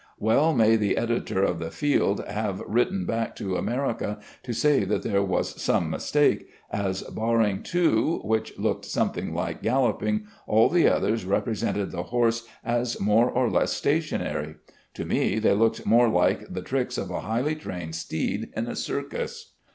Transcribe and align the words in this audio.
Well 0.17 0.51
may 0.51 0.77
the 0.77 0.97
editor 0.97 1.43
of 1.43 1.59
the 1.59 1.69
Field 1.69 2.25
have 2.27 2.61
written 2.65 3.05
back 3.05 3.35
to 3.35 3.55
America 3.55 4.17
to 4.41 4.51
say 4.51 4.83
that 4.83 5.03
there 5.03 5.21
was 5.21 5.61
some 5.61 5.91
mistake, 5.91 6.47
as, 6.71 7.03
barring 7.03 7.61
two, 7.61 8.19
which 8.23 8.57
looked 8.57 8.85
something 8.85 9.31
like 9.35 9.61
galloping, 9.61 10.25
all 10.47 10.69
the 10.69 10.87
others 10.87 11.23
represented 11.23 11.91
the 11.91 12.01
horse 12.09 12.47
as 12.65 12.99
more 12.99 13.29
or 13.29 13.47
less 13.47 13.73
stationary. 13.73 14.55
To 14.95 15.05
me 15.05 15.37
they 15.37 15.53
looked 15.53 15.85
more 15.85 16.09
like 16.09 16.51
the 16.51 16.63
tricks 16.63 16.97
of 16.97 17.11
a 17.11 17.19
highly 17.21 17.53
trained 17.55 17.93
steed 17.93 18.51
in 18.57 18.65
a 18.65 18.75
circus. 18.75 19.53